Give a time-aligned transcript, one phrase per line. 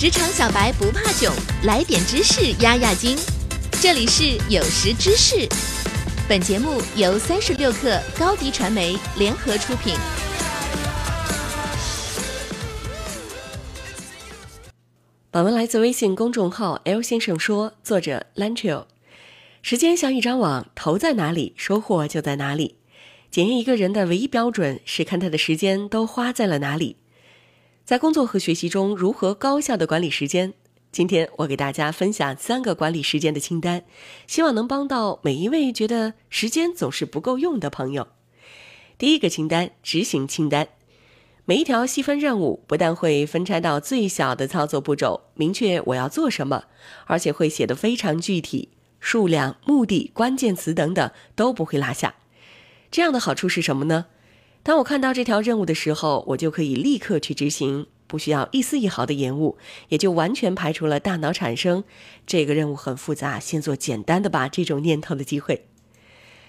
[0.00, 1.30] 职场小白不怕囧，
[1.64, 3.18] 来点知识压压惊。
[3.82, 5.46] 这里是有识知识，
[6.26, 9.94] 本节目由三十六克高低传媒联合出品。
[15.30, 18.86] 本文来自微信公众号 “L 先生说”，作者 Lancho。
[19.60, 22.76] 时间像一张网，投在哪里，收获就在哪里。
[23.30, 26.96] 检验一个人的唯一标准是看他的时间都花在了哪里。
[27.90, 30.52] 在工作和学习中，如何高效的管理时间？
[30.92, 33.82] 今天我给大家分享三个管理时间的清单，
[34.28, 38.06] 希望能帮到每一位觉得时间总是不够用的朋友。
[38.96, 40.68] 第一个清单：执行清单。
[41.44, 46.66] 每一条细分任务不但会分拆到最小的操作步骤，明确我要做什么，
[47.06, 48.68] 而且会写得非常具体，
[49.00, 52.14] 数量、目的、关键词等等都不会落下。
[52.92, 54.06] 这样的好处是什么呢？
[54.62, 59.56] 当我看到这条任务的时候，我就可以立刻去执行，不需要一丝一毫的延误，
[59.88, 61.82] 也就完全排除了大脑产生
[62.26, 65.66] “这个任务很复杂，先做简单的吧”这种念头的机会。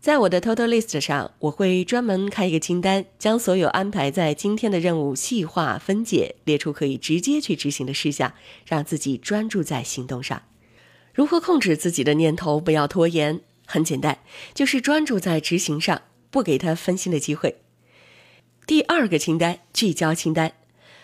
[0.00, 8.34] 在我的 Total List 上，我会专门开一个清单，将所有安排在今天的任务细化分解，列出可以直接去执行的事项，
[8.66, 10.42] 让自己专注在行动上。
[11.14, 13.42] 如何控制自己的念头，不要拖延？
[13.64, 14.18] 很简单，
[14.52, 17.61] 就是专注在执行上，不给他分心的机会。
[18.64, 20.52] 第二个清单，聚焦清单。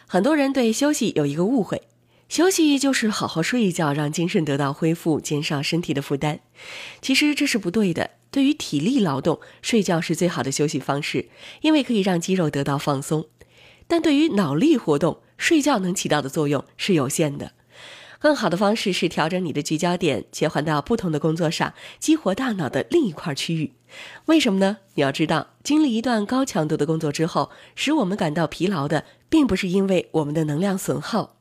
[0.06, 1.82] 很多人对休息有一个误会，
[2.28, 6.38] 休息就是好好睡一觉，让精神得到恢复，减少身体的负担。
[7.02, 8.10] 其实这是不对的。
[8.30, 11.28] 对于体力劳动，睡觉是最好的休息方式，
[11.62, 13.26] 因为可以让肌肉得到放松。
[13.88, 17.52] 但对于脑力活动，睡觉能起到的作用是有限的。
[18.20, 23.72] 更好的方式是调整你的聚焦点，切换到不同的工作上，激活大脑的另一块区域。
[24.26, 24.78] 为什么呢？
[24.94, 31.36] 你要知道，经历一段高强度的工作之后，使我们感到疲劳的，并不是因为我们的能量损耗。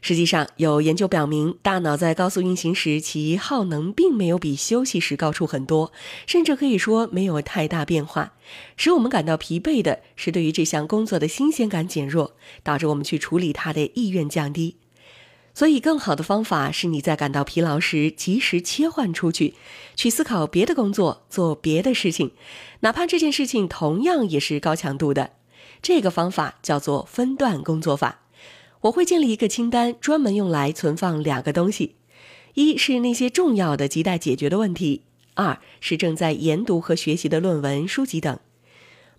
[0.00, 5.92] 实际上，有研究表明，大脑在高速运行时，其耗能并没有比休息时高出很多，
[6.26, 8.34] 甚至可以说没有太大变化。
[8.76, 14.76] 使我们感到疲惫的是，对于这项工作的新鲜感减弱，导致我们去处理它的意愿降低。
[15.52, 19.54] 所以，更好的方法是你在感到疲劳时及时切换出去，
[19.96, 22.30] 去思考别的工作，做别的事情，
[22.80, 25.32] 哪怕这件事情同样也是高强度的。
[25.82, 28.20] 这个方法叫做分段工作法。
[28.82, 31.96] 我会建立一个清单，专门用来存放两个东西：
[32.54, 35.02] 一是那些重要的、亟待解决的问题；
[35.34, 38.38] 二是正在研读和学习的论文、书籍等。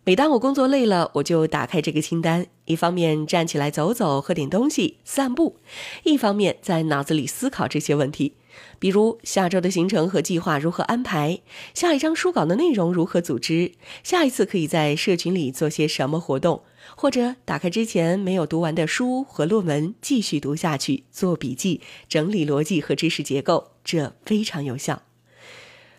[0.04, 5.58] 每当我工作累了，我就打开这个清单，一方面站起来走走、喝点东西、散步，
[6.04, 8.34] 一方面在脑子里思考这些问题，
[8.80, 11.42] 比如下周的行程和计划如何安排，
[11.76, 13.74] 下一张书稿的内容如何组织，
[14.04, 16.64] 下一次可以在社群里做些什么活动，
[16.98, 21.80] 或者打开之前没有读完的书和论文继续读下去，做笔记、
[22.10, 25.04] 整理逻辑和知识结构，这非常有效。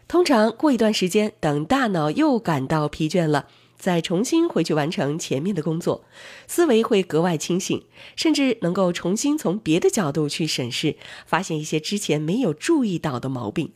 [0.09, 3.47] 通常过一段时间，等大脑又感到疲倦了。
[3.83, 6.05] 再重新回去完成前面的工作，
[6.47, 7.85] 思维会格外清醒，
[8.15, 10.95] 甚至能够重新从别的角度去审视，
[11.27, 13.73] 发现一些之前没有注意到的毛病。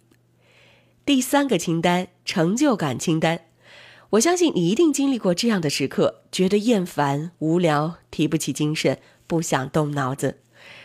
[1.04, 3.46] 第三个清单，成就感清单。
[4.10, 10.38] 我相信你一定经历过这样的时刻，觉得厌烦、无聊、提不起精神、不想动脑子，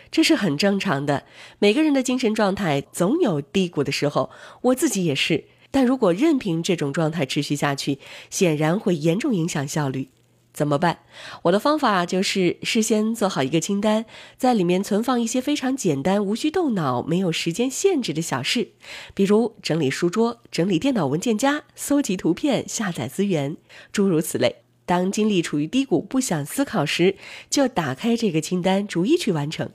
[0.10, 1.26] 这是很正常的。
[1.60, 4.31] 每个人的精神状态总有低谷的时候，
[4.62, 5.46] 我自己也是。
[5.72, 7.98] 但如果任凭这种状态持续下去，
[8.30, 10.09] 显然会严重影响效率。
[10.54, 11.00] 怎么办？
[11.44, 14.06] 我的方法就是事先做好一个清单，
[14.38, 18.72] 在里面存放一些非常简单、无需动脑、没有时间限制的小事，
[19.14, 23.56] 比如整理书桌、整理电脑文件夹、搜集图片、下载资源，
[23.94, 24.58] 诸如此类。
[24.86, 27.16] 当精力处于低谷、不想思考时，
[27.50, 29.70] 就打开这个清单，逐一去完成。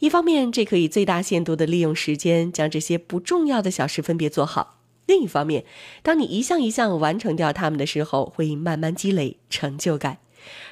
[0.00, 4.79] 一方面，这可以最大限度地利用时间，将这些不重要的小事分别做好。
[5.10, 5.64] 另一方面，
[6.04, 10.18] 当你一项一项完成掉它们的时候，会慢慢积累成就感。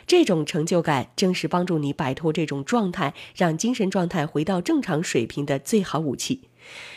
[0.06, 6.42] 这种成就感正是帮助你摆脱这种状态，让精神状态回到正常水平的最好武器。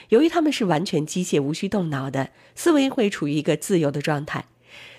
[0.10, 4.46] 由于它们是完全机械、无需动脑的，思维会处于一个自由的状态。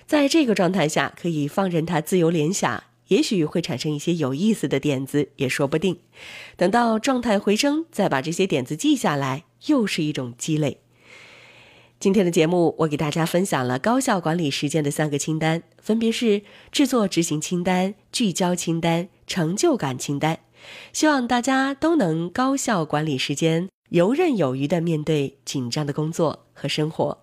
[0.05, 5.97] 在这个状态下，可以放任它自由联想，也许会产生一些有意思的点子，也说不定。
[6.57, 10.82] 等到状态回升，再把这些点子记下来，又是一种积累。
[12.03, 20.39] 今天的节目，我给大家分享了高效管理时间的三个清单，分别是制作执行清单、聚焦清单、成就感清单。
[20.91, 27.19] 希望大家都能高效管理时间，游刃有余的面对紧张的工作和生活。